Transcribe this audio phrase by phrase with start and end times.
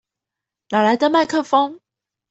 [0.71, 1.79] 哪來的麥克風